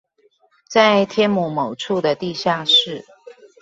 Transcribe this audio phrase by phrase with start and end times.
[0.67, 3.05] 在天母某處的地下室